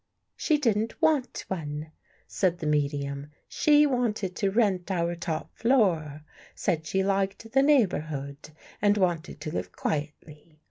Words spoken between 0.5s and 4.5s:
didn't want one," said the medium." She wanted to